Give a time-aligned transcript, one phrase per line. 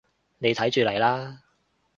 [0.39, 1.43] 你睇住嚟啦